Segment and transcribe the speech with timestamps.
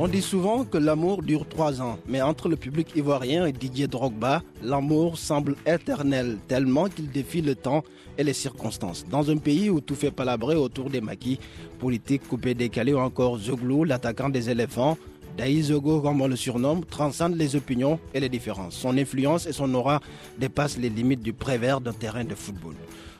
[0.00, 3.88] On dit souvent que l'amour dure trois ans, mais entre le public ivoirien et Didier
[3.88, 7.82] Drogba, l'amour semble éternel, tellement qu'il défie le temps
[8.16, 9.04] et les circonstances.
[9.10, 11.40] Dans un pays où tout fait palabrer autour des maquis,
[11.80, 14.96] politiques coupés décalés ou encore Zoglou, l'attaquant des éléphants,
[15.36, 18.76] Daïzogo, comme on le surnomme, transcende les opinions et les différences.
[18.76, 20.00] Son influence et son aura
[20.38, 22.74] dépassent les limites du prévert d'un terrain de football.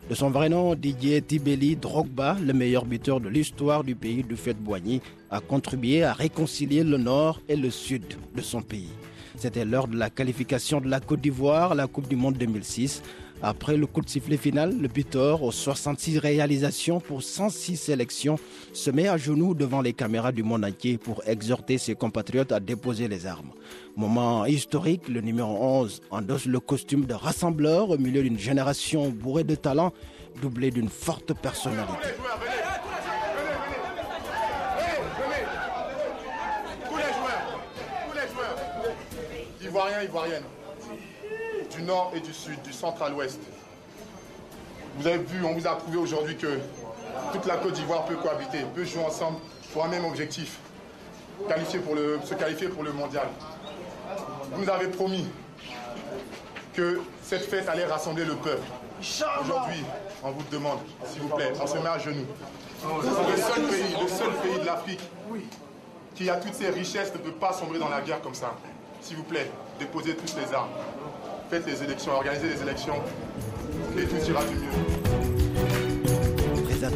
[0.09, 4.37] De son vrai nom, Didier Tibeli Drogba, le meilleur buteur de l'histoire du pays du
[4.37, 8.91] fait Boigny, a contribué à réconcilier le nord et le sud de son pays.
[9.37, 13.03] C'était lors de la qualification de la Côte d'Ivoire à la Coupe du Monde 2006.
[13.41, 18.37] Après le coup de sifflet final, le buteur, aux 66 réalisations pour 106 sélections,
[18.73, 22.59] se met à genoux devant les caméras du monde entier pour exhorter ses compatriotes à
[22.59, 23.53] déposer les armes.
[23.97, 29.45] Moment historique, le numéro 11 endosse le costume de rassembleur au milieu d'une génération bourrée
[29.45, 29.93] de talent,
[30.43, 32.09] doublée d'une forte personnalité.
[36.89, 37.61] Tous les joueurs,
[38.09, 40.45] tous les joueurs, Ivoiriens, Ivoiriennes,
[41.71, 43.39] du nord et du sud, du centre à l'ouest.
[44.97, 46.59] Vous avez vu, on vous a prouvé aujourd'hui que
[47.33, 49.39] toute la Côte d'Ivoire peut cohabiter, peut jouer ensemble
[49.73, 50.59] pour un même objectif,
[51.47, 53.29] qualifier pour le, se qualifier pour le mondial.
[54.51, 55.29] Vous nous avez promis
[56.75, 58.67] que cette fête allait rassembler le peuple.
[58.99, 59.85] Aujourd'hui,
[60.25, 62.27] on vous demande, s'il vous plaît, on se met à genoux.
[62.83, 65.01] Le seul pays, le seul pays de l'Afrique
[66.17, 68.57] qui a toutes ces richesses ne peut pas sombrer dans la guerre comme ça.
[69.01, 70.71] S'il vous plaît, déposez toutes les armes.
[71.51, 72.97] Faites les élections, organisez les élections
[73.97, 74.98] et tout ira du mieux.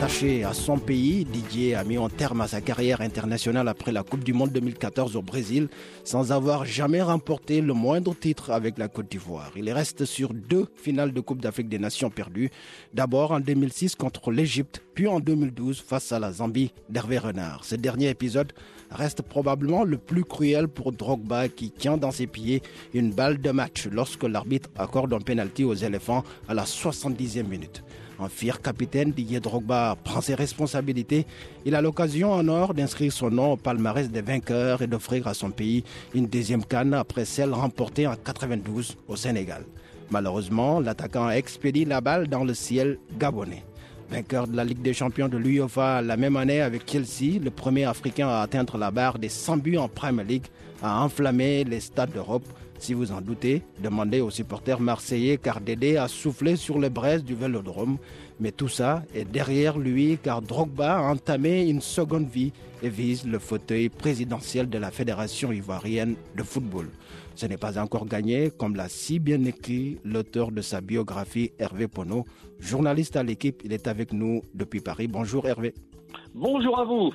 [0.03, 4.03] Attaché à son pays, Didier a mis un terme à sa carrière internationale après la
[4.03, 5.69] Coupe du Monde 2014 au Brésil,
[6.03, 9.53] sans avoir jamais remporté le moindre titre avec la Côte d'Ivoire.
[9.55, 12.51] Il reste sur deux finales de Coupe d'Afrique des Nations perdues,
[12.93, 17.65] d'abord en 2006 contre l'Égypte, puis en 2012 face à la Zambie d'Hervé Renard.
[17.65, 18.53] Ce dernier épisode
[18.91, 22.61] reste probablement le plus cruel pour Drogba qui tient dans ses pieds
[22.93, 27.85] une balle de match lorsque l'arbitre accorde un penalty aux éléphants à la 70e minute.
[28.23, 31.27] Un fier capitaine, Didier Drogba prend ses responsabilités.
[31.65, 35.35] Il a l'occasion en or d'inscrire son nom au palmarès des vainqueurs et d'offrir à
[35.35, 35.83] son pays
[36.15, 39.65] une deuxième canne après celle remportée en 92 au Sénégal.
[40.11, 43.65] Malheureusement, l'attaquant expédie la balle dans le ciel gabonais.
[44.09, 47.87] Vainqueur de la Ligue des champions de l'UEFA la même année avec Chelsea, le premier
[47.87, 50.47] Africain à atteindre la barre des 100 buts en Premier League,
[50.81, 52.45] a enflammé les stades d'Europe.
[52.83, 57.23] Si vous en doutez, demandez aux supporters marseillais car Dédé a soufflé sur les braises
[57.23, 57.97] du Vélodrome.
[58.41, 63.25] Mais tout ça est derrière lui car Drogba a entamé une seconde vie et vise
[63.25, 66.89] le fauteuil présidentiel de la Fédération ivoirienne de football.
[67.37, 71.87] Ce n'est pas encore gagné, comme l'a si bien écrit l'auteur de sa biographie, Hervé
[71.87, 72.25] Pono.
[72.59, 75.07] Journaliste à l'équipe, il est avec nous depuis Paris.
[75.07, 75.73] Bonjour Hervé.
[76.35, 77.13] Bonjour à vous.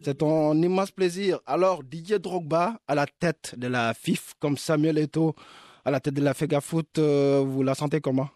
[0.00, 1.38] C'est un immense plaisir.
[1.46, 5.34] Alors, Didier Drogba à la tête de la FIF, comme Samuel Eto'o
[5.84, 8.28] à la tête de la FEGAFOOT, euh, vous la sentez comment?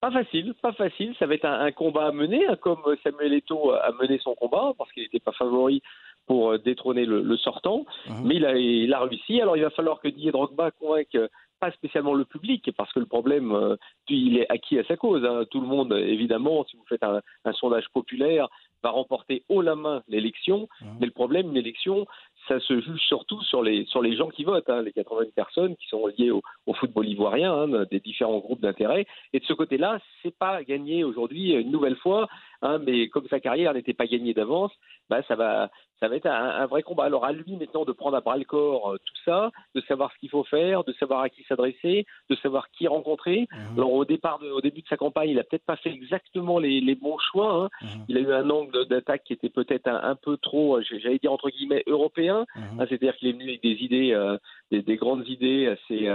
[0.00, 1.14] Pas facile, pas facile.
[1.18, 4.34] Ça va être un, un combat à mener, hein, comme Samuel Eto'o a mené son
[4.34, 5.82] combat, parce qu'il n'était pas favori
[6.26, 7.84] pour euh, détrôner le, le sortant.
[8.24, 9.40] Mais il a, il a réussi.
[9.40, 11.28] Alors, il va falloir que Didier Drogba convainque euh,
[11.60, 13.76] pas spécialement le public, parce que le problème, euh,
[14.08, 15.24] il est acquis à sa cause.
[15.24, 15.44] hein.
[15.50, 18.48] Tout le monde, évidemment, si vous faites un, un sondage populaire,
[18.82, 20.68] va remporter haut la main l'élection.
[21.00, 22.06] Mais le problème, une élection,
[22.48, 25.76] ça se juge surtout sur les sur les gens qui votent, hein, les 80 personnes
[25.76, 29.06] qui sont liées au, au football ivoirien, hein, des différents groupes d'intérêt.
[29.32, 32.28] Et de ce côté-là, c'est pas gagné aujourd'hui une nouvelle fois,
[32.62, 34.72] hein, mais comme sa carrière n'était pas gagnée d'avance,
[35.10, 37.04] bah ça va ça va être un, un vrai combat.
[37.04, 40.12] Alors à lui maintenant de prendre à bras le corps euh, tout ça, de savoir
[40.12, 43.46] ce qu'il faut faire, de savoir à qui s'adresser, de savoir qui rencontrer.
[43.52, 43.78] Mhm.
[43.78, 46.58] Alors au départ, de- au début de sa campagne, il a peut-être pas fait exactement
[46.58, 47.52] les, les bons choix.
[47.54, 47.68] hein.
[47.82, 48.04] Mhm.
[48.08, 51.18] Il a eu un angle d'attaque qui était peut-être un, un peu trop, euh, j'allais
[51.18, 52.46] dire entre guillemets européen.
[52.56, 52.80] Mhm.
[52.80, 54.36] Hein, C'est-à-dire qu'il est venu avec des idées euh,
[54.72, 56.08] des, grandes idées assez,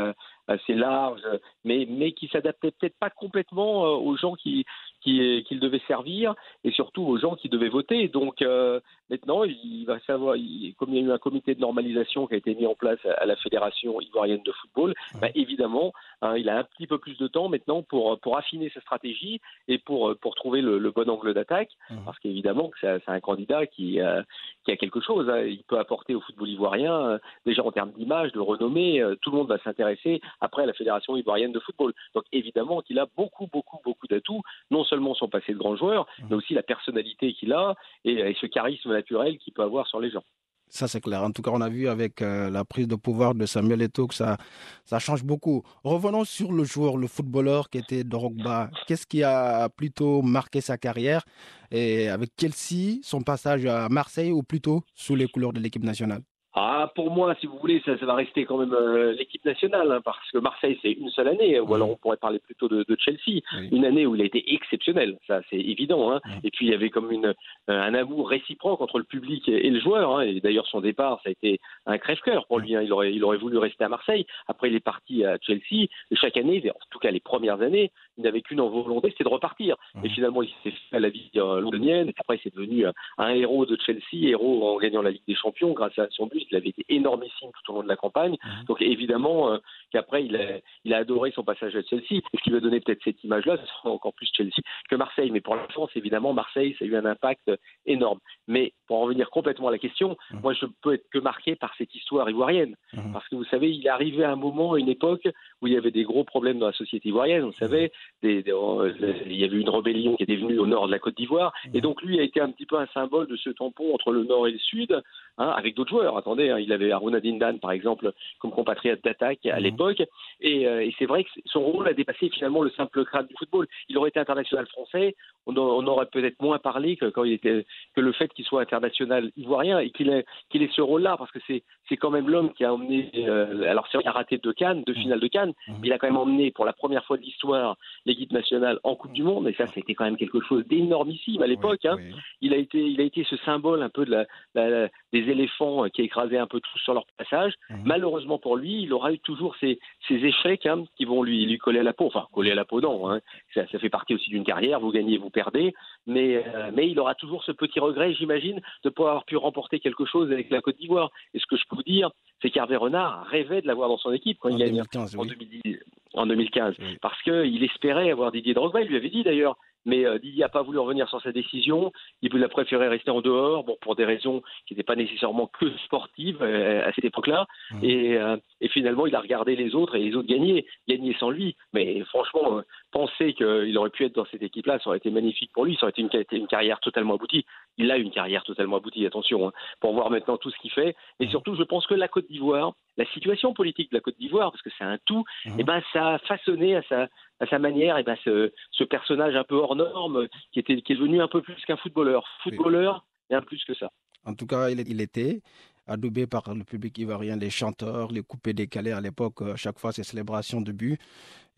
[0.48, 1.22] assez larges,
[1.64, 4.66] mais, mais qui s'adaptaient peut-être pas complètement aux gens qui,
[5.02, 6.34] qu'il devait servir
[6.64, 8.08] et surtout aux gens qui devaient voter.
[8.08, 8.80] Donc euh,
[9.10, 10.36] maintenant, il va savoir,
[10.78, 13.00] comme il y a eu un comité de normalisation qui a été mis en place
[13.18, 17.18] à, la Fédération ivoirienne de football, bah, évidemment, hein, il a un petit peu plus
[17.18, 21.34] de temps maintenant pour, pour affiner sa stratégie et pour, pour trouver le, bon angle
[21.34, 21.70] d'attaque,
[22.06, 24.24] parce qu'évidemment, c'est un candidat qui, euh,
[24.66, 25.30] qui a quelque chose.
[25.30, 25.42] Hein.
[25.42, 29.38] Il peut apporter au football ivoirien, euh, déjà en termes d'image, de renommée, tout le
[29.38, 31.94] monde va s'intéresser après à la Fédération ivoirienne de football.
[32.14, 34.42] Donc évidemment qu'il a beaucoup, beaucoup, beaucoup d'atouts,
[34.72, 37.76] non seulement son passé de grand joueur, mais aussi la personnalité qu'il a
[38.06, 40.24] et, ce charisme naturel qu'il peut avoir sur les gens.
[40.70, 41.24] Ça, c'est clair.
[41.24, 44.08] En tout cas, on a vu avec euh, la prise de pouvoir de Samuel Eto'o
[44.08, 44.36] que ça,
[44.84, 45.64] ça change beaucoup.
[45.86, 48.70] Revenons sur le joueur, le footballeur qui était Drogba.
[48.86, 51.24] Qu'est-ce qui a plutôt marqué sa carrière
[51.72, 56.22] et avec Chelsea, son passage à Marseille ou plutôt sous les couleurs de l'équipe nationale?
[56.60, 60.02] Ah, pour moi, si vous voulez, ça, va rester quand même euh, l'équipe nationale, hein,
[60.04, 63.42] parce que Marseille, c'est une seule année, ou alors on pourrait parler plutôt de, Chelsea,
[63.72, 66.12] une année où il a été exceptionnel, ça c'est évident.
[66.12, 66.20] Hein.
[66.44, 67.34] Et puis il y avait comme une, euh,
[67.68, 70.18] un amour réciproque entre le public et, le joueur.
[70.18, 70.22] Hein.
[70.24, 72.72] Et d'ailleurs, son départ, ça a été un crève-cœur pour lui.
[72.72, 74.26] Il, aurait, il aurait voulu rester à Marseille.
[74.48, 75.86] Après, il est parti à Chelsea.
[76.10, 79.30] Et chaque année, en tout cas les premières années, il n'avait qu'une volonté, c'était de
[79.30, 79.76] repartir.
[80.04, 82.12] Et finalement, il s'est fait à la vie euh, londonienne.
[82.18, 82.86] Après, c'est devenu
[83.18, 86.48] un héros de Chelsea, héros en gagnant la Ligue des Champions grâce à son but
[86.50, 88.38] il avait été énormissime tout au long de la campagne.
[88.44, 88.66] Mhm.
[88.68, 89.58] Donc évidemment euh,
[89.92, 92.06] qu'après, il a, il a adoré son passage à Chelsea.
[92.12, 95.32] Et ce qui va donner peut-être cette image-là, ce sera encore plus Chelsea que Marseille.
[95.32, 97.52] Mais pour la France, évidemment, Marseille, ça a eu un impact
[97.86, 98.20] énorme.
[98.48, 100.42] Mais pour en revenir complètement à la question, mhm.
[100.42, 102.76] moi, je peux être que marqué par cette histoire ivoirienne.
[102.94, 103.14] Mhm.
[103.14, 105.28] Parce que vous savez, il est arrivé à un moment, à une époque,
[105.62, 107.44] où il y avait des gros problèmes dans la société ivoirienne.
[107.44, 108.94] Vous savez, des, euh,
[109.26, 111.54] il y avait une rébellion qui était venue au nord de la Côte d'Ivoire.
[111.74, 114.24] Et donc, lui a été un petit peu un symbole de ce tampon entre le
[114.24, 115.02] nord et le sud,
[115.38, 116.18] hein, avec d'autres joueurs.
[116.18, 116.60] Attendez, Hein.
[116.60, 119.64] Il avait Aruna Dindan, par exemple, comme compatriote d'attaque à mhm.
[119.64, 120.02] l'époque.
[120.02, 123.68] Euh, et, c'est vrai que son rôle a dépassé finalement le simple crâne du football.
[123.90, 125.56] Il aurait été international français, on,
[125.88, 129.80] aurait peut-être moins parlé que quand il était que le fait qu'il soit international ivoirien
[129.80, 132.66] et qu'il ait, qu'il ait ce rôle-là, parce que c'est, c'est quand même l'homme qui
[132.66, 133.10] a emmené.
[133.16, 135.02] Euh, alors c'est il a raté deux Cannes, deux mhm.
[135.02, 135.76] finales de Cannes, mhm.
[135.82, 138.96] mais il a quand même emmené pour la première fois de l'histoire l'équipe nationale en
[138.96, 139.48] Coupe du Monde.
[139.48, 141.86] Et ça, c'était quand même quelque chose d'énormissime à l'époque.
[141.86, 141.98] hein.
[142.42, 146.02] Il a été, il a été ce symbole un peu de la, des éléphants qui
[146.02, 147.54] écrasaient un peu tous sur leur passage.
[147.70, 147.82] Mhm.
[147.86, 151.58] Malheureusement pour lui, il aura eu toujours ces, ces échecs hein, qui vont lui, lui
[151.58, 152.08] coller à la peau.
[152.08, 153.10] Enfin, coller à la peau, non.
[153.10, 153.20] Hein.
[153.54, 154.80] Ça, ça, fait partie aussi d'une carrière.
[154.80, 155.74] Vous gagnez, vous perdez.
[156.06, 159.38] Mais, euh, mais il aura toujours ce petit regret, j'imagine, de ne pas avoir pu
[159.38, 161.12] remporter quelque chose avec la Côte d'Ivoire.
[161.34, 162.10] Et ce que je peux vous dire,
[162.42, 165.80] c'est qu'Hervé Renard rêvait de l'avoir dans son équipe quand il gagne en, 2010,
[166.14, 166.76] en 2015.
[167.02, 168.82] Parce qu'il espérait avoir Didier Drogba.
[168.82, 169.58] Il lui avait dit d'ailleurs
[169.88, 171.92] mais euh, n'a pas voulu revenir sur sa décision.
[172.22, 175.66] Il a préféré rester en dehors, bon, pour des raisons qui n'étaient pas nécessairement que
[175.86, 177.48] sportives euh, à cette époque-là.
[177.72, 177.84] Mmh.
[177.84, 181.32] Et, euh, et, finalement, il a regardé les autres et les autres gagner, gagner sans
[181.32, 181.56] lui.
[181.74, 182.62] Mais franchement,
[182.92, 185.76] penser qu'il aurait pu être dans cette équipe-là, ça aurait été magnifique pour lui.
[185.76, 187.46] Ça aurait été une, une carrière totalement aboutie.
[187.78, 190.96] Il a une carrière totalement aboutie, attention, hein, pour voir maintenant tout ce qu'il fait.
[191.20, 191.30] Et mmh.
[191.30, 194.62] surtout, je pense que la Côte d'Ivoire, la situation politique de la Côte d'Ivoire, parce
[194.62, 195.50] que c'est un tout, mmh.
[195.50, 197.08] et eh ben, ça a façonné à sa,
[197.40, 200.94] à sa manière, et ben ce, ce, personnage un peu hors norme qui, était, qui
[200.94, 202.28] est devenu un peu plus qu'un footballeur.
[202.44, 203.92] Footballeur, un plus que ça.
[204.26, 205.42] En tout cas, il était
[205.88, 209.92] adoubé par le public ivoirien, les chanteurs, les coupés décalés à l'époque, à chaque fois
[209.92, 211.00] ces célébrations de but.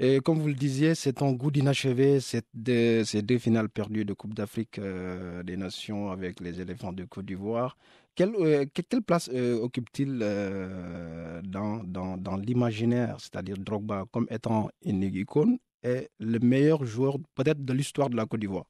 [0.01, 3.03] Et comme vous le disiez, c'est un goût d'inachevé, ces deux,
[3.37, 7.75] finales perdues de Coupe d'Afrique euh, des Nations avec les éléphants de Côte d'Ivoire.
[8.15, 8.65] Quelle, euh,
[9.05, 10.19] place euh, occupe-t-il
[11.43, 17.73] dans, dans, l'imaginaire, c'est-à-dire Drogba comme étant une icône est le meilleur joueur peut-être de
[17.73, 18.65] l'histoire de la Côte d'Ivoire?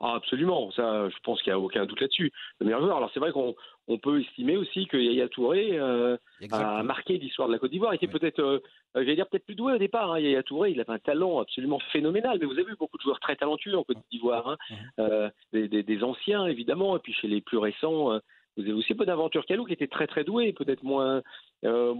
[0.00, 2.30] Ah, absolument, ça, je pense qu'il n'y a aucun doute là-dessus.
[2.60, 2.98] Le meilleur joueur.
[2.98, 3.54] Alors c'est vrai qu'on
[3.88, 6.18] on peut estimer aussi que Yaya Touré euh,
[6.50, 7.94] a marqué l'histoire de la Côte d'Ivoire.
[7.94, 8.60] Il était peut-être, euh,
[8.94, 10.12] j'allais dire peut-être plus doué au départ.
[10.12, 10.20] Hein.
[10.20, 12.38] Yaya Touré, il avait un talent absolument phénoménal.
[12.38, 14.56] Mais vous avez vu beaucoup de joueurs très talentueux en Côte d'Ivoire, hein.
[14.98, 18.12] euh, des, des, des, anciens évidemment, et puis chez les plus récents.
[18.12, 18.18] Euh,
[18.56, 21.22] vous avez aussi Bonaventure Calou qui était très très doué, peut-être moins,
[21.64, 21.94] euh,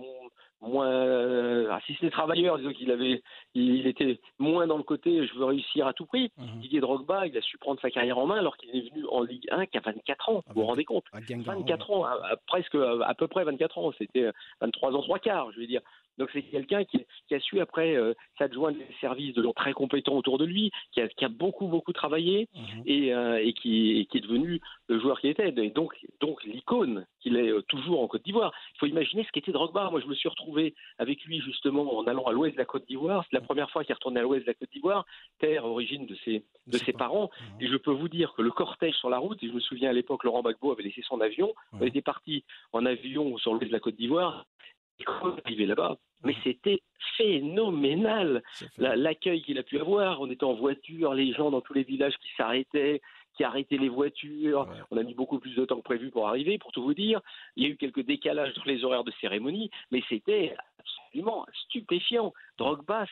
[0.60, 3.22] moins euh, ah, si c'était travailleur, disons qu'il avait
[3.54, 6.30] il, était moins dans le côté je veux réussir à tout prix.
[6.38, 6.60] Mhm.
[6.60, 9.22] Didier Drogba, il a su prendre sa carrière en main alors qu'il est venu en
[9.22, 11.04] Ligue 1 qu'à 24 ans, vous vous rendez compte?
[11.12, 12.06] 24 ans,
[12.46, 15.82] presque à, peu près 24 ans, c'était 23 ans trois quarts, je veux dire.
[16.18, 17.04] Donc c'est quelqu'un qui,
[17.35, 21.00] a su après euh, s'adjoindre des services de gens très compétents autour de lui, qui
[21.00, 22.85] a, beaucoup beaucoup travaillé mhm.
[22.88, 25.49] euh, et, qui, est devenu le joueur qu'il était.
[25.49, 28.52] Et donc donc l'icône qu'il est euh, toujours en Côte d'Ivoire.
[28.75, 29.90] Il faut imaginer ce qu'était Drogba.
[29.90, 32.87] Moi je me suis retrouvé avec lui justement en allant à l'ouest de la Côte
[32.87, 33.25] d'Ivoire.
[33.28, 33.46] C'est la mhm.
[33.46, 35.04] première fois qu'il est retourné à l'ouest de la Côte d'Ivoire,
[35.38, 37.30] terre origine de ses de ses parents.
[37.40, 37.61] Mhm.
[37.61, 39.90] Et je peux vous dire que le cortège sur la route, et je me souviens
[39.90, 43.68] à l'époque Laurent Gbagbo avait laissé son avion, on était parti en avion sur l'ouest
[43.68, 44.46] de la Côte d'Ivoire
[45.44, 46.80] arrivé là-bas, mais c'était
[47.16, 48.42] phénoménal.
[48.78, 52.16] L'accueil qu'il a pu avoir, on était en voiture, les gens dans tous les villages
[52.18, 53.00] qui s'arrêtaient,
[53.36, 54.68] qui arrêtaient les voitures.
[54.90, 57.20] On a mis beaucoup plus de temps que prévu pour arriver, pour tout vous dire.
[57.56, 62.32] Il y a eu quelques décalages dans les horaires de cérémonie, mais c'était absolument stupéfiant.
[62.58, 63.06] Drogba,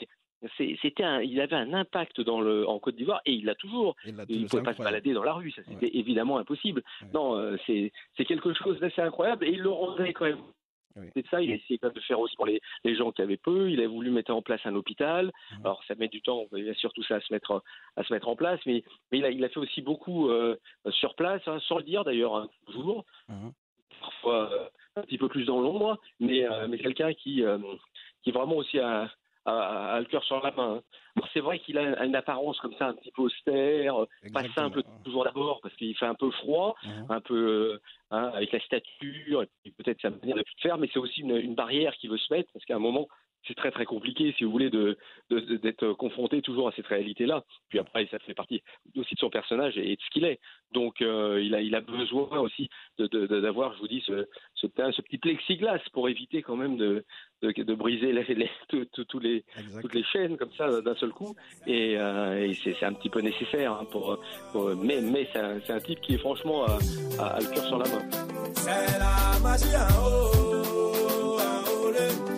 [0.83, 3.97] c'était il avait un impact dans le, en Côte d'Ivoire et il l'a toujours.
[4.05, 6.83] Il ne pouvait pas se balader dans la rue, ça c'était évidemment impossible.
[7.13, 10.43] Non, euh, c'est quelque chose d'assez incroyable et il le rendait quand même.
[11.15, 13.71] C'est ça, il a essayé de faire aussi pour les, les, gens qui avaient peu.
[13.71, 15.27] Il a voulu mettre en place un hôpital.
[15.27, 15.57] Mmh.
[15.65, 17.63] Alors ça met du temps, il a surtout ça à se mettre
[17.97, 20.57] à se mettre en place, mais, mais il, a, il a fait aussi beaucoup euh,
[20.91, 23.05] sur place, hein, sans le dire d'ailleurs un jour.
[23.29, 23.49] Mmh.
[24.01, 27.43] Parfois euh, un petit peu plus dans l'ombre, mais, mais quelqu'un qui
[28.23, 29.11] qui vraiment aussi a,
[29.47, 30.81] a, le cœur sur la main.
[31.17, 31.23] Hein.
[31.33, 33.95] C'est vrai qu'il a une apparence comme ça, un petit peu austère,
[34.33, 37.07] pas simple toujours d'abord, parce qu'il fait un peu froid, mhm.
[37.09, 40.99] un peu euh, hein, avec la stature, et peut-être sa manière de faire, mais c'est
[40.99, 43.07] aussi une, une barrière qui veut se mettre, parce qu'à un moment,
[43.47, 44.97] c'est très très compliqué, si vous voulez, de,
[45.31, 47.45] d'être confronté toujours à cette réalité-là.
[47.69, 48.63] Puis après, ça fait partie
[48.97, 50.41] aussi de son personnage et de ce qu'il est.
[50.73, 55.19] Donc, euh, il, a, il a besoin aussi d'avoir, je vous dis, ce, ce, petit
[55.19, 57.05] plexiglas pour éviter quand même de,
[57.43, 59.15] de, briser les, les, les, toutes
[59.95, 61.35] les chaînes comme ça d'un seul coup.
[61.67, 63.73] Et, euh, c'est, un petit peu nécessaire.
[63.73, 64.19] Hein, pour,
[64.83, 68.03] mais mais c'est, un, type qui est franchement à, le cœur sur la main.
[68.55, 72.34] C'est la magie, hein, oh, oh,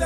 [0.00, 0.04] oh,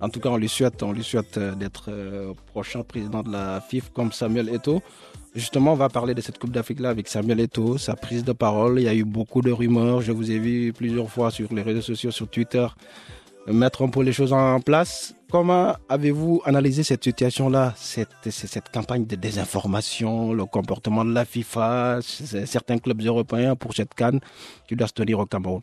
[0.00, 3.60] En tout cas, on lui souhaite, on souhaite euh, d'être euh, prochain président de la
[3.60, 4.82] FIF comme Samuel Eto'o.
[5.34, 8.80] Justement, on va parler de cette Coupe d'Afrique-là avec Samuel Eto'o, sa prise de parole.
[8.80, 10.02] Il y a eu beaucoup de rumeurs.
[10.02, 12.66] Je vous ai vu plusieurs fois sur les réseaux sociaux, sur Twitter,
[13.46, 15.14] mettre un peu les choses en place.
[15.30, 22.00] Comment avez-vous analysé cette situation-là, cette, cette campagne de désinformation, le comportement de la FIFA,
[22.02, 24.20] certains clubs européens pour cette canne
[24.68, 25.62] qui doit se tenir au Cameroun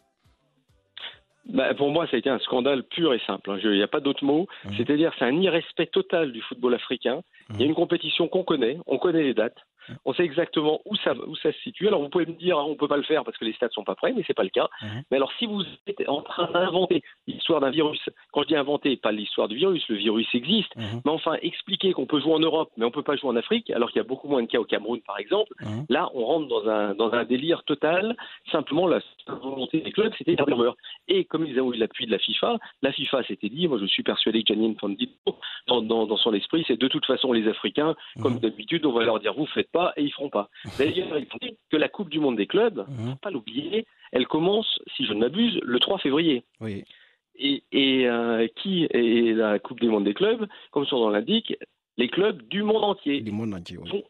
[1.49, 3.51] bah, pour moi, ça a été un scandale pur et simple.
[3.51, 3.59] Hein.
[3.63, 4.47] Il n'y a pas d'autre mot.
[4.65, 4.69] Mmh.
[4.77, 7.21] C'est-à-dire, c'est un irrespect total du football africain.
[7.53, 9.57] Il y a une compétition qu'on connaît, on connaît les dates,
[10.05, 11.87] on sait exactement où ça, où ça se situe.
[11.87, 13.71] Alors vous pouvez me dire, on ne peut pas le faire parce que les stades
[13.71, 14.67] sont pas prêts, mais c'est pas le cas.
[14.81, 15.03] Mhm.
[15.11, 17.99] Mais alors si vous êtes en train d'inventer l'histoire d'un virus,
[18.31, 21.01] quand je dis inventer, pas l'histoire du virus, le virus existe, mhm.
[21.05, 23.69] mais enfin expliquer qu'on peut jouer en Europe, mais on peut pas jouer en Afrique,
[23.71, 25.85] alors qu'il y a beaucoup moins de cas au Cameroun par exemple, mhm.
[25.89, 28.15] là on rentre dans un, dans un délire total.
[28.51, 30.73] Simplement la volonté des clubs, c'était faire
[31.07, 33.85] Et comme ils ont eu l'appui de la FIFA, la FIFA s'était dit, moi je
[33.85, 35.35] suis persuadé que Janine Fandito,
[35.67, 39.03] dans, dans, dans son esprit, c'est de toute façon les Africains, comme d'habitude, on va
[39.03, 40.49] leur dire vous faites pas et ils feront pas.
[40.77, 43.11] D'ailleurs, il faut dire que la Coupe du Monde des clubs, ne mhm.
[43.11, 46.43] faut pas l'oublier, elle commence, si je ne m'abuse, le 3 février.
[46.59, 46.83] Oui.
[47.35, 50.47] Et, et euh, qui est la Coupe du Monde des clubs?
[50.71, 51.55] Comme son nom l'indique,
[51.97, 53.21] les clubs du monde entier.
[53.21, 54.03] Du monde entier, oui.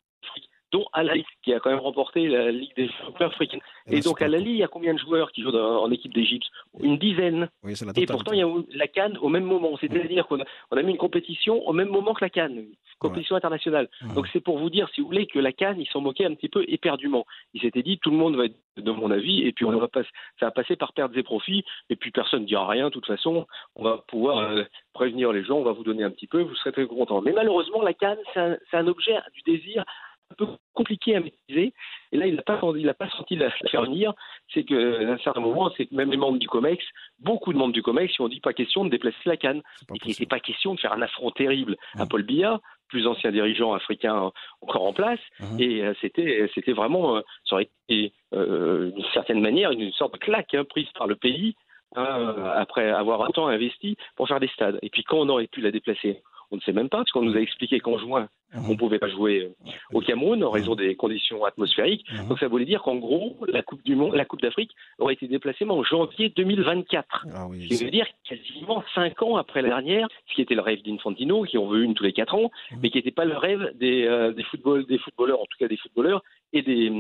[0.71, 3.59] Dont, Alali, qui a quand même remporté la Ligue des champions africains.
[3.87, 6.45] Et, donc, Alali, il y a combien de joueurs qui jouent en équipe d'Égypte
[6.79, 7.49] Une dizaine.
[7.63, 9.77] Oui, et pourtant, il y a la Cannes au même moment.
[9.79, 12.65] C'est-à-dire qu'on a, on a mis une compétition au même moment que la Cannes
[12.99, 13.89] compétition internationale.
[14.13, 16.35] Donc c'est pour vous dire, si vous voulez, que la Cannes, ils s'en moquaient un
[16.35, 17.25] petit peu éperdument.
[17.53, 19.87] Ils s'étaient dit, tout le monde va être de mon avis, et puis on va
[19.87, 20.03] pas,
[20.39, 22.85] ça va passer par pertes et profits, et puis personne ne dira rien.
[22.85, 26.11] De toute façon, on va pouvoir euh, prévenir les gens, on va vous donner un
[26.11, 27.21] petit peu, vous serez très contents.
[27.21, 29.83] Mais malheureusement, la Cannes, c'est un, un, objet du désir
[30.31, 31.73] un peu compliqué à maîtriser.
[32.11, 34.13] Et là, il n'a pas, il pas senti la, faire venir.
[34.53, 36.83] C'est qu'à un certain moment, c'est que même les membres du COMEX,
[37.19, 39.61] beaucoup de membres du COMEX, ils ont dit pas question de déplacer la canne.
[40.01, 42.59] Qu'il n'était pas question de faire un affront terrible à Paul Biya,
[42.89, 44.31] plus ancien dirigeant africain
[44.61, 45.19] encore en place.
[45.39, 45.59] Mhm.
[45.59, 50.13] Et euh, c'était, c'était vraiment, euh, ça aurait été euh, d'une certaine manière une sorte
[50.13, 51.55] de claque hein, prise par le pays
[51.95, 54.79] hein, après avoir un temps investi pour faire des stades.
[54.81, 56.21] Et puis quand on aurait pu la déplacer
[56.51, 58.65] on ne sait même pas, parce qu'on nous a expliqué qu'en juin, mhm.
[58.67, 60.77] on ne pouvait pas jouer euh, au Cameroun en raison mhm.
[60.77, 62.05] des conditions atmosphériques.
[62.11, 62.27] Mhm.
[62.27, 65.27] Donc ça voulait dire qu'en gros, la Coupe du Monde, la Coupe d'Afrique aurait été
[65.27, 67.25] déplacée en janvier 2024.
[67.33, 70.61] Ah ce qui veut dire quasiment cinq ans après la dernière, ce qui était le
[70.61, 72.51] rêve d'Infantino, qui en veut une tous les quatre ans,
[72.81, 75.67] mais qui n'était pas le rêve des, euh, des, football, des footballeurs, en tout cas
[75.67, 76.91] des footballeurs et des,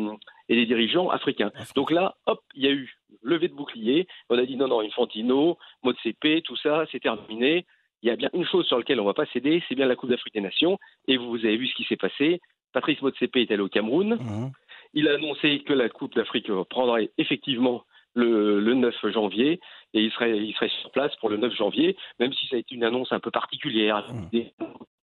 [0.49, 1.51] et des dirigeants africains.
[1.75, 4.07] Donc là, hop, il y a eu levée de bouclier.
[4.29, 5.57] On a dit non, non, Infantino,
[6.03, 7.65] CP, tout ça, c'est terminé
[8.01, 9.85] il y a bien une chose sur laquelle on ne va pas céder, c'est bien
[9.87, 10.77] la Coupe d'Afrique des Nations.
[11.07, 12.39] Et vous avez vu ce qui s'est passé.
[12.73, 14.15] Patrice Motsepe est allé au Cameroun.
[14.19, 14.51] Mhm.
[14.93, 17.83] Il a annoncé que la Coupe d'Afrique prendrait effectivement
[18.15, 19.59] le, 9 janvier
[19.93, 22.59] et il serait, il serait sur place pour le 9 janvier, même si ça a
[22.59, 24.05] été une annonce un peu particulière.
[24.31, 24.49] Mhm.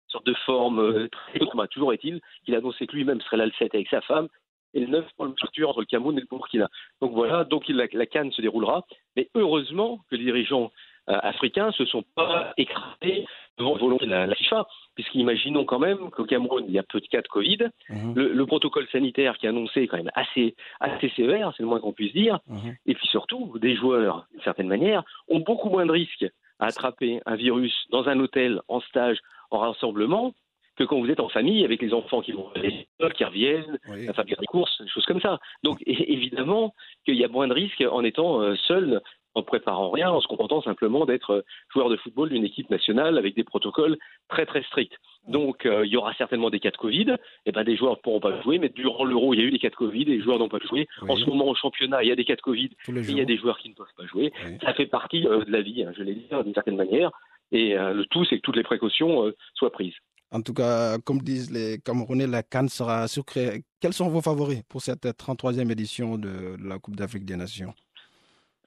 [0.09, 0.81] sorte de forme.
[0.81, 3.89] euh, très- bah, toujours est-il qu'il a annoncé que lui-même serait là le 7 avec
[3.89, 4.29] sa femme
[4.75, 6.69] et le 9 pour le structure entre le Cameroun et le Burkina.
[7.01, 8.85] Donc voilà, donc la, la Cannes se déroulera.
[9.17, 10.71] Mais heureusement que les dirigeants
[11.07, 13.27] africains se sont pas écrasés
[13.59, 16.83] devant la volonté de la, la FIFA, puisqu'imaginons quand même qu'au Cameroun, il y a
[16.83, 17.59] peu de cas de Covid.
[17.89, 21.63] Mhm, Le, le protocole sanitaire qui est annoncé est quand même assez, assez sévère, c'est
[21.63, 22.39] le moins qu'on puisse dire.
[22.47, 22.77] mhm.
[22.87, 26.27] Et puis surtout, des joueurs, d'une certaine manière, ont beaucoup moins de risques
[26.59, 29.19] à attraper un virus dans un hôtel, en stage,
[29.51, 30.33] en rassemblement,
[30.77, 33.79] que quand vous êtes en famille avec les enfants qui vont à l'école, qui reviennent,
[33.89, 34.09] Oui.
[34.09, 35.39] à faire des courses, des choses comme ça.
[35.63, 39.01] Donc évidemment qu'il y a moins de risques en étant euh, seul,
[39.35, 43.19] en préparant rien, en se contentant simplement d'être euh, joueur de football d'une équipe nationale
[43.19, 43.97] avec des protocoles
[44.29, 44.97] très très stricts.
[45.29, 48.01] Donc euh, il y aura certainement des cas de Covid, et ben des joueurs ne
[48.01, 50.17] pourront pas jouer, mais durant l'Euro il y a eu des cas de Covid et
[50.17, 50.59] les joueurs n'ont pas.
[50.73, 50.87] Oui.
[51.09, 53.21] En ce moment au championnat il y a des cas de Covid et il y
[53.21, 54.33] a des joueurs qui ne peuvent pas jouer.
[54.45, 54.59] Oui.
[54.63, 57.11] Ça fait partie euh, de la vie, hein, je l'ai dit hein, d'une certaine manière.
[57.53, 59.95] Et euh, le tout, c'est que toutes les précautions soient prises.
[60.33, 63.63] En tout cas, comme disent les Camerounais, la Cannes sera sucrée.
[63.81, 67.75] Quels sont vos favoris pour cette 33e édition de la Coupe d'Afrique des Nations?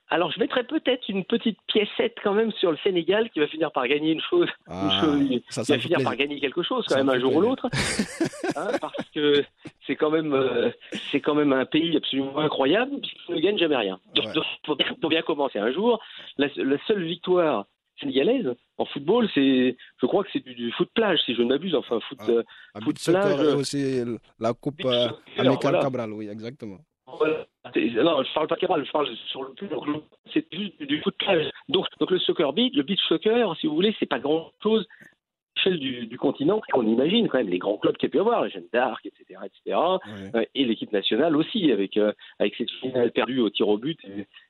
[0.10, 3.72] Alors, je mettrais peut-être une petite piécette quand même sur le Sénégal qui va finir
[3.72, 4.48] par gagner une chose.
[4.68, 7.14] une Ah, chose ça, qui va finir par gagner quelque chose quand Ça même me
[7.14, 7.68] un jour ou l'autre,
[8.56, 9.44] Hein, parce que
[9.88, 10.70] c'est quand même euh,
[11.12, 14.00] c'est quand même un pays absolument incroyable puisqu'il ne gagne jamais rien.
[14.14, 14.34] Donc, Ouais.
[14.34, 16.00] donc, faut bien, faut bien commencer un jour.
[16.38, 17.66] La, la seule victoire
[18.00, 21.48] sénégalaise en football, c'est je crois que c'est du, du foot plage si je ne
[21.50, 21.74] m'abuse.
[21.74, 22.20] Enfin, foot.
[22.22, 22.30] Ah.
[22.30, 22.44] euh,
[22.84, 24.04] Foot plage, aussi
[24.40, 25.80] la Coupe euh, Soccer, Amicale voilà.
[25.82, 26.80] Cabral, oui, exactement.
[27.18, 27.46] Voilà.
[28.04, 29.70] Non, je parle pas Cabral, je parle sur le plus
[30.34, 31.16] c'est juste du foot.
[31.70, 34.86] Donc, donc le soccer beach, le beach soccer, si vous voulez, c'est pas grand chose
[35.02, 36.62] à l'échelle du, du continent.
[36.74, 39.06] On imagine quand même les grands clubs qu'il y a pu avoir, la Jeanne d'Arc,
[39.06, 39.78] etc., etc.
[40.36, 44.00] Euh, et l'équipe nationale aussi, avec euh, avec cette finale perdue au tir au but,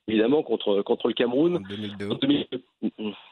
[0.07, 1.63] évidemment contre contre le En Cameroun.
[1.69, 2.09] 2002.
[2.09, 2.63] en 2002.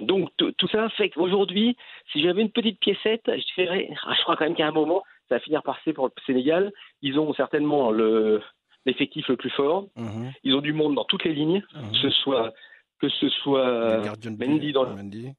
[0.01, 1.75] Donc tout tout ça fait qu'aujourd'hui,
[2.11, 5.03] si j'avais une petite piécette, je dirais, ah, je crois quand même qu'à un moment,
[5.27, 6.71] ça va finir par passer pour le Sénégal.
[7.01, 8.41] Ils ont certainement le
[8.85, 9.87] l'effectif le plus fort.
[9.95, 11.91] Mhm, Ils ont du monde dans toutes les lignes, mhm.
[11.91, 12.53] que ce soit
[12.99, 13.97] que ce soit
[14.39, 15.33] Mendy dans le Mendy.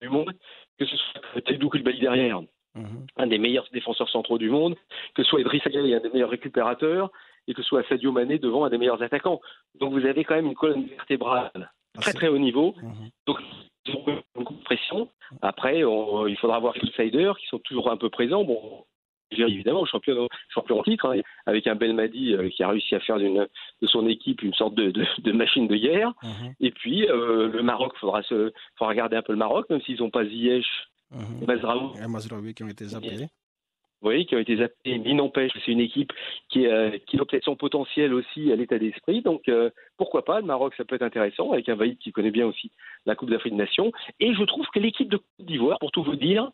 [0.00, 0.32] du monde,
[0.78, 2.40] que ce soit Tedou Koulibaly derrière,
[2.74, 3.06] Mhm.
[3.16, 4.74] un des meilleurs défenseurs centraux du monde,
[5.14, 7.10] que ce soit Idriss Gueye, un des meilleurs récupérateurs,
[7.46, 9.40] et que ce soit Sadio Mané devant un des meilleurs attaquants.
[9.78, 12.74] Donc vous avez quand même une colonne vertébrale Ah, très très haut niveau.
[13.26, 13.38] Donc
[13.86, 15.08] ils ont beaucoup de pression.
[15.42, 18.42] Après, on- il faudra voir les outsiders qui sont toujours un peu présents.
[18.44, 18.84] Bon,
[19.42, 23.18] évidemment champion, champion en titre, hein, avec un Belmadi euh, qui a réussi à faire
[23.18, 23.46] d'une-
[23.82, 26.12] de son équipe une sorte de, de- de machine de guerre.
[26.22, 26.54] Mhm.
[26.60, 29.80] Et puis euh, le Maroc, il faudra, se, faudra regarder un peu le Maroc, même
[29.82, 30.66] s'ils n'ont pas Ziyech
[31.42, 33.26] et Mazraoui, Et Mazraoui qui ont été zappés.
[34.00, 34.98] voyez, qui ont été zappés.
[34.98, 36.12] Mais n'empêche c'est une équipe
[36.50, 39.22] qui, euh, qui a peut-être son potentiel aussi à l'état d'esprit.
[39.22, 42.30] Donc euh, pourquoi pas, le Maroc, ça peut être intéressant, avec un Vaïd qui connaît
[42.32, 42.70] bien aussi
[43.06, 43.92] la Coupe d'Afrique des Nations.
[44.20, 46.50] Et je trouve que l'équipe de Côte d'Ivoire, pour tout vous dire,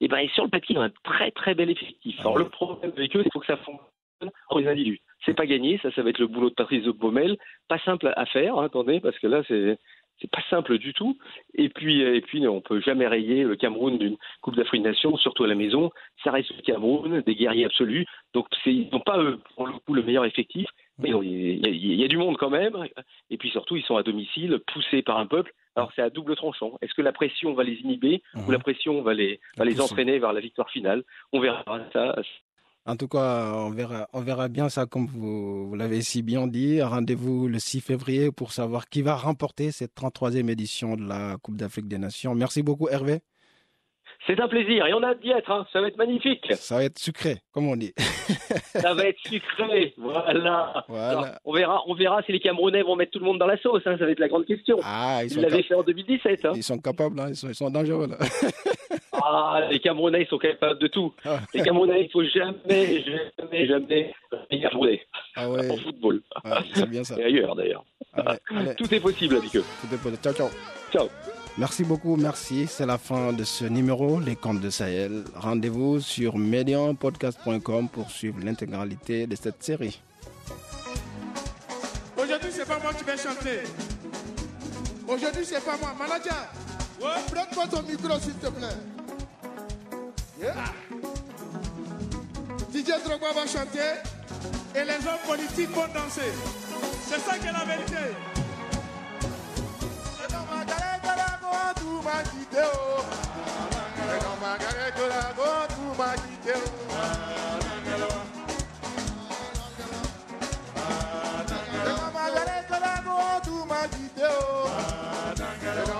[0.00, 2.18] eh ben, sur le papier, ils ont un très très bel effectif.
[2.20, 5.00] Alors le problème avec eux, c'est qu'il faut que ça fonctionne entre les individus.
[5.24, 7.36] C'est pas gagné, ça, ça va être le boulot de Patrice de Baumel.
[7.68, 9.78] Pas simple à faire, hein, attendez, parce que là, c'est
[10.20, 11.18] c'est pas simple du tout.
[11.54, 15.16] Et puis, et puis, on peut jamais rayer le Cameroun d'une Coupe d'Afrique des Nations,
[15.16, 15.90] surtout à la maison.
[16.22, 18.06] Ça reste le Cameroun, des guerriers absolus.
[18.32, 20.68] Donc, ils n'ont pas, eux, pour le coup, le meilleur effectif.
[20.98, 22.76] Mais il y, a- il y a du monde quand même.
[23.30, 25.52] Et puis surtout, ils sont à domicile, poussés par un peuple.
[25.76, 26.78] Alors, c'est à double tranchant.
[26.82, 30.18] Est-ce que la pression va les inhiber ou la pression va les, va les entraîner
[30.18, 31.02] vers la victoire finale?
[31.32, 32.14] On verra ça.
[32.86, 36.46] En tout cas, on verra, on verra bien ça comme vous, vous l'avez si bien
[36.46, 36.82] dit.
[36.82, 41.56] Rendez-vous le 6 février pour savoir qui va remporter cette 33e édition de la Coupe
[41.56, 42.34] d'Afrique des Nations.
[42.34, 43.20] Merci beaucoup Hervé.
[44.26, 44.86] C'est un plaisir.
[44.86, 45.50] Et on a hâte d'y être.
[45.50, 45.66] hein.
[45.72, 46.52] Ça va être magnifique.
[46.54, 47.92] Ça va être sucré, comme on dit.
[48.74, 49.92] Ça va être sucré.
[49.98, 50.84] Voilà.
[50.88, 51.08] Voilà.
[51.10, 53.58] Alors, on verra, on verra si les Camerounais vont mettre tout le monde dans la
[53.58, 53.82] sauce.
[53.86, 53.96] hein.
[53.98, 54.78] Ça va être la grande question.
[54.82, 56.44] Ah, ils l'avaient cap- fait en 2017.
[56.46, 56.52] hein.
[56.56, 58.06] ils sont capables, hein, ils, sont, ils sont dangereux.
[58.08, 58.16] Là.
[59.26, 61.14] Ah, les Camerounais, ils sont capables de tout.
[61.24, 61.38] Ah.
[61.54, 64.14] Les Camerounais, il faut jamais, jamais, jamais
[64.50, 65.06] les Camerounais
[65.36, 66.20] Ah ouais, en football.
[66.44, 67.18] ouais, c'est bien ça.
[67.18, 67.84] Et ailleurs, d'ailleurs.
[68.76, 69.64] Tout est possible avec eux.
[69.80, 70.18] tout est possible.
[70.22, 70.48] Ciao, ciao.
[70.92, 71.08] Ciao.
[71.56, 72.66] Merci beaucoup, merci.
[72.66, 75.22] C'est la fin de ce numéro, Les Contes de Sahel.
[75.36, 80.02] Rendez-vous sur medianpodcast.com pour suivre l'intégralité de cette série.
[82.16, 83.60] Aujourd'hui, c'est pas moi qui vais chanter.
[85.06, 85.94] Aujourd'hui, c'est pas moi.
[85.96, 86.48] Manager,
[87.30, 88.66] prête-moi ton micro, s'il te plaît.
[90.42, 90.54] Yeah.
[92.72, 94.00] DJ Drogba va chanter
[94.74, 96.32] et les hommes politiques vont danser.
[97.06, 98.33] C'est ça qui est la vérité.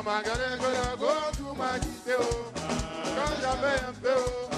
[0.05, 2.53] Magalène, goyago, tout ma guitéo, oh.
[3.17, 4.51] quand j'avais un peu haut,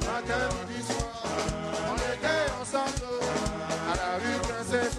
[0.00, 1.22] matin, midi, soir,
[1.88, 3.92] on était ensemble, oh.
[3.92, 4.98] à la rue Princesse,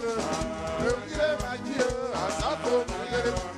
[0.80, 3.53] le pire ma à sa faute.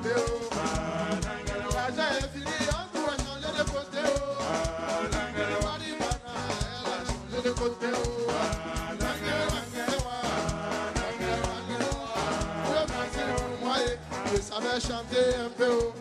[14.65, 15.69] Vais chanter un peu.
[15.69, 15.93] oh.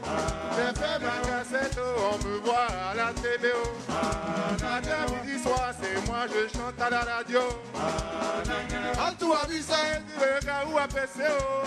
[0.57, 3.53] J'ai fait ma cassette, oh, on me voit à la télé.
[3.55, 3.93] oh.
[4.63, 7.41] Matin, midi, soir, c'est moi, je chante à la radio.
[8.99, 9.73] En tout avisé,
[10.19, 11.23] le gars où a PC.
[11.29, 11.65] oh.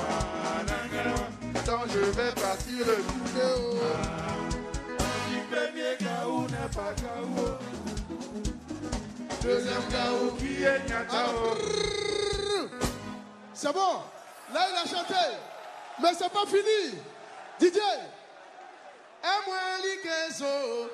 [1.65, 2.97] Quand je vais partir le
[3.43, 3.75] oh.
[5.29, 7.57] Du premier Gaou n'est pas Gaou.
[9.41, 11.57] Deuxième Gaou qui est Nyatao.
[13.53, 13.79] C'est bon.
[14.53, 15.25] Là, il a chanté.
[15.99, 16.99] Mais c'est pas fini.
[19.23, 20.89] Un moins l'ikezo.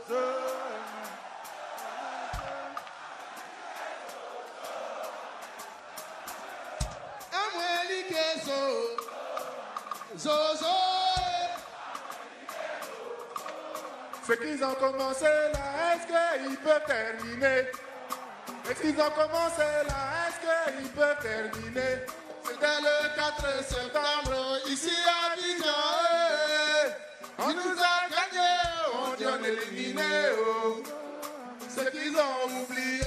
[10.18, 10.66] Zozo.
[14.26, 16.08] Ce qu'ils ont commencé là, est-ce
[16.48, 17.68] qu'ils peuvent terminer?
[18.70, 22.23] Est-ce qu'ils ont commencé là, est-ce qu'ils peuvent terminer?
[22.65, 25.67] Le 4 septembre, ici à Abidjan.
[27.39, 28.52] On nous a gagné,
[28.93, 30.02] on dit on éliminé.
[30.39, 30.82] oh.
[31.67, 33.02] Ce qu'ils ont oublié,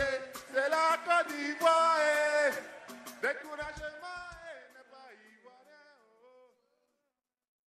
[0.53, 2.26] c'est la Côte d'Ivoire.